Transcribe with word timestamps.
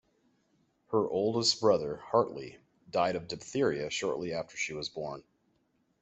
Her 0.87 1.07
oldest 1.07 1.61
brother, 1.61 1.97
Hartley, 1.97 2.57
died 2.89 3.15
of 3.15 3.27
diphtheria 3.27 3.91
shortly 3.91 4.33
after 4.33 4.57
she 4.57 4.73
was 4.73 4.89
born. 4.89 5.23